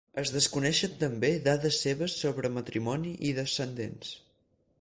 Es 0.19 0.29
desconeixen 0.35 0.95
també 1.03 1.29
dades 1.49 1.77
seves 1.87 2.17
sobre 2.23 2.53
matrimoni 2.57 3.15
i 3.33 3.39
descendents. 3.43 4.19